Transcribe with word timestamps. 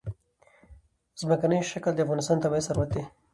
ځمکنی 1.19 1.59
شکل 1.71 1.91
د 1.95 1.99
افغانستان 2.05 2.37
طبعي 2.43 2.61
ثروت 2.67 2.89
دی. 2.95 3.03